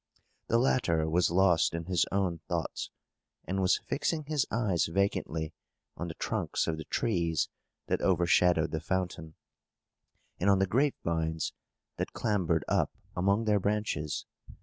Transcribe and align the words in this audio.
The 0.47 0.57
latter 0.57 1.07
was 1.07 1.29
lost 1.29 1.75
in 1.75 1.85
his 1.85 2.07
own 2.11 2.39
thoughts, 2.47 2.89
and 3.45 3.61
was 3.61 3.77
fixing 3.77 4.23
his 4.23 4.47
eyes 4.49 4.87
vacantly 4.87 5.53
on 5.95 6.07
the 6.07 6.15
trunks 6.15 6.65
of 6.65 6.77
the 6.79 6.85
trees 6.85 7.49
that 7.85 8.01
overshadowed 8.01 8.71
the 8.71 8.79
fountain, 8.79 9.35
and 10.39 10.49
on 10.49 10.57
the 10.57 10.65
grapevines 10.65 11.53
that 11.97 12.13
clambered 12.13 12.65
up 12.67 12.89
among 13.15 13.45
their 13.45 13.59
branches. 13.59 14.25